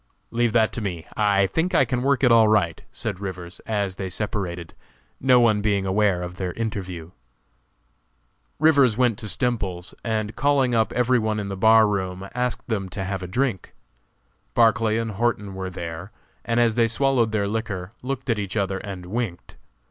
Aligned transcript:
"Leave 0.31 0.51
that 0.51 0.73
to 0.73 0.81
me. 0.81 1.05
I 1.15 1.45
think 1.45 1.75
I 1.75 1.85
can 1.85 2.01
work 2.01 2.23
it 2.23 2.31
all 2.31 2.47
right," 2.47 2.81
said 2.91 3.19
Rivers, 3.19 3.59
as 3.67 3.97
they 3.97 4.09
separated, 4.09 4.73
no 5.19 5.39
one 5.39 5.61
being 5.61 5.85
aware 5.85 6.23
of 6.23 6.37
their 6.37 6.53
interview. 6.53 7.11
Rivers 8.57 8.97
went 8.97 9.19
to 9.19 9.27
Stemples's, 9.27 9.93
and 10.03 10.35
calling 10.35 10.73
up 10.73 10.91
every 10.93 11.19
one 11.19 11.39
in 11.39 11.49
the 11.49 11.55
bar 11.55 11.85
room, 11.87 12.27
asked 12.33 12.65
them 12.67 12.89
to 12.89 13.03
have 13.03 13.21
a 13.21 13.27
drink. 13.27 13.75
Barclay 14.55 14.97
and 14.97 15.11
Horton 15.11 15.53
were 15.53 15.69
there, 15.69 16.11
and 16.43 16.59
as 16.59 16.73
they 16.73 16.87
swallowed 16.87 17.31
their 17.31 17.47
liquor, 17.47 17.91
looked 18.01 18.27
at 18.31 18.39
each 18.39 18.57
other 18.57 18.79
and 18.79 19.05
winked. 19.05 19.55